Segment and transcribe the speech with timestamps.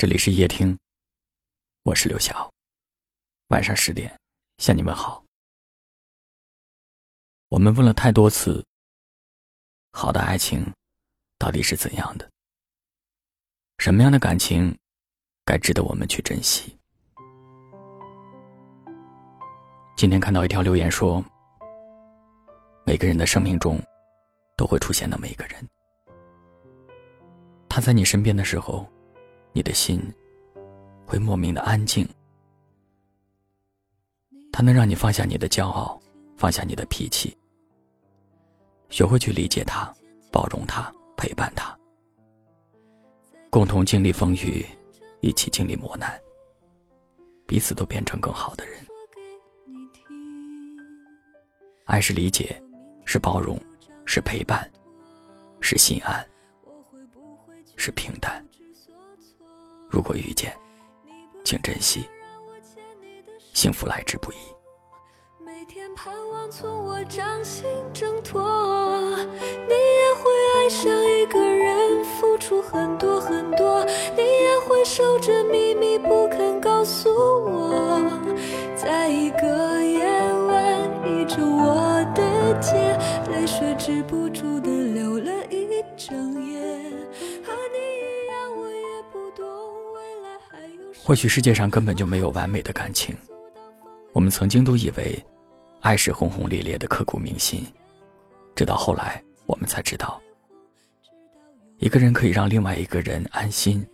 [0.00, 0.78] 这里是夜听，
[1.82, 2.50] 我是刘晓。
[3.48, 4.18] 晚上十点
[4.56, 5.22] 向你们好。
[7.50, 8.64] 我们问了太多次，
[9.92, 10.64] 好的爱情
[11.36, 12.26] 到底是怎样的？
[13.76, 14.74] 什么样的感情
[15.44, 16.74] 该值得我们去珍惜？
[19.98, 21.22] 今天看到一条留言说，
[22.86, 23.78] 每个人的生命中
[24.56, 25.68] 都会出现那么一个人，
[27.68, 28.90] 他在你身边的时候。
[29.52, 30.00] 你的心
[31.06, 32.08] 会莫名的安静，
[34.52, 36.00] 它能让你放下你的骄傲，
[36.36, 37.36] 放下你的脾气，
[38.90, 39.92] 学会去理解他，
[40.30, 41.76] 包容他，陪伴他，
[43.50, 44.64] 共同经历风雨，
[45.20, 46.20] 一起经历磨难，
[47.46, 48.74] 彼此都变成更好的人。
[51.86, 52.62] 爱是理解，
[53.04, 53.60] 是包容，
[54.04, 54.70] 是陪伴，
[55.60, 56.24] 是心安，
[57.76, 58.46] 是平淡。
[59.90, 60.56] 如果遇见，
[61.44, 62.08] 请珍惜，
[63.52, 64.36] 幸福来之不易。
[65.44, 68.40] 每天盼望从我掌心挣脱，
[69.18, 73.84] 你也会爱上一个人，付出很多很多，
[74.16, 78.00] 你也会守着秘密不肯告诉我，
[78.76, 80.06] 在一个夜
[80.46, 82.96] 晚倚着我的肩，
[83.32, 84.70] 泪水止不住的
[91.10, 93.16] 或许世界上根本就没有完美的感情，
[94.12, 95.26] 我们曾经都以为，
[95.80, 97.66] 爱是轰轰烈烈的刻骨铭心，
[98.54, 100.22] 直到后来我们才知道，
[101.78, 103.84] 一个人可以让另外一个人安心，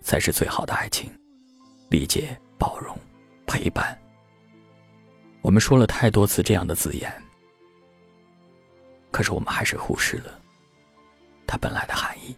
[0.00, 1.12] 才是最好的爱情，
[1.90, 2.96] 理解、包容、
[3.44, 3.94] 陪伴。
[5.42, 7.12] 我们说了太多次这样的字眼，
[9.10, 10.40] 可是我们还是忽视了
[11.46, 12.34] 它本来的含义。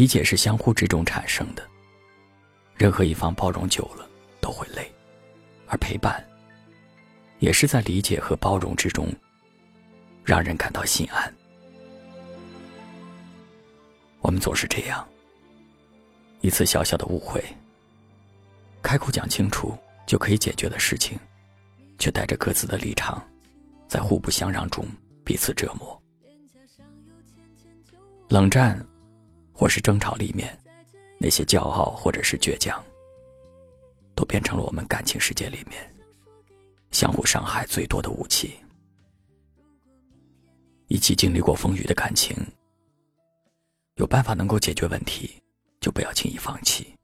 [0.00, 1.62] 理解是相互之中产生的，
[2.74, 4.08] 任何一方包容久了
[4.40, 4.90] 都会累，
[5.66, 6.26] 而陪伴
[7.38, 9.12] 也是在理解和包容之中，
[10.24, 11.30] 让人感到心安。
[14.22, 15.06] 我们总是这样，
[16.40, 17.44] 一次小小的误会，
[18.80, 19.76] 开口讲清楚
[20.06, 21.18] 就可以解决的事情，
[21.98, 23.22] 却带着各自的立场，
[23.86, 24.82] 在互不相让中
[25.26, 26.02] 彼此折磨，
[28.30, 28.82] 冷战。
[29.60, 30.58] 或是争吵里面，
[31.18, 32.82] 那些骄傲或者是倔强，
[34.14, 35.94] 都变成了我们感情世界里面
[36.92, 38.58] 相互伤害最多的武器。
[40.86, 42.34] 一起经历过风雨的感情，
[43.96, 45.30] 有办法能够解决问题，
[45.78, 46.96] 就不要轻易放弃。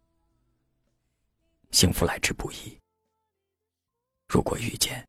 [1.73, 2.75] 幸福来之不易，
[4.27, 5.07] 如果遇见，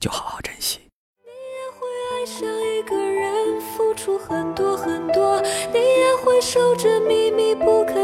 [0.00, 0.80] 就好好珍惜。
[1.22, 2.42] 你也会爱上
[2.76, 4.69] 一个人，付出很多
[6.52, 7.99] 守着秘密不肯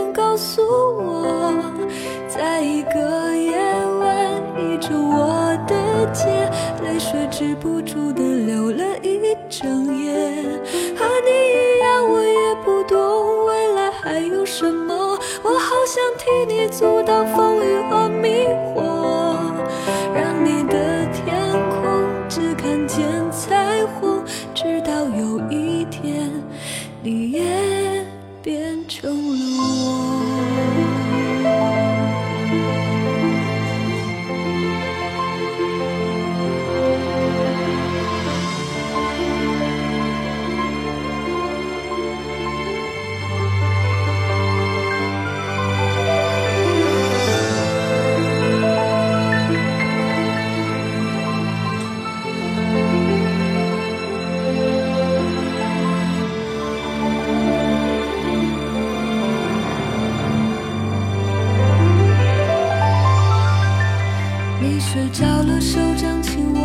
[65.67, 66.61] 手掌紧握，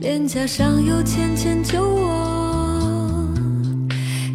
[0.00, 3.28] 脸颊上有浅浅酒窝。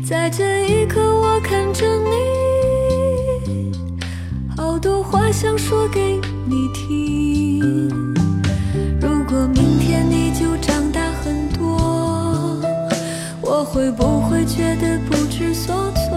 [0.06, 1.88] 在这一刻，我看着
[3.48, 3.72] 你，
[4.56, 7.60] 好多话想说给你听。
[9.02, 12.62] 如果明天你就长大很多，
[13.42, 16.09] 我会不会觉得不知所措？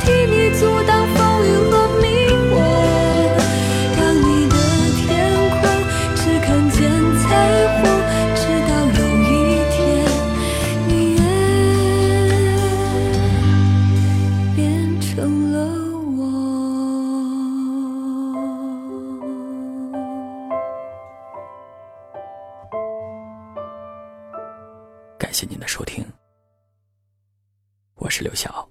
[0.00, 2.04] 替你阻挡风雨和迷
[2.50, 2.52] 惑，
[3.96, 4.54] 让你的
[4.96, 5.08] 天
[5.50, 5.60] 空
[6.16, 6.78] 只看见
[7.20, 7.22] 彩
[7.76, 7.82] 虹，
[8.34, 9.28] 直到有一
[9.70, 9.78] 天
[10.88, 11.20] 你也
[14.56, 14.58] 变
[15.00, 15.08] 成
[15.52, 15.54] 了
[16.16, 16.18] 我。
[25.18, 26.04] 感谢您的收听，
[27.96, 28.68] 我是刘晓。